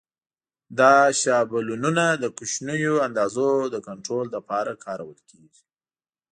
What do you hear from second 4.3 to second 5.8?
لپاره کارول کېږي.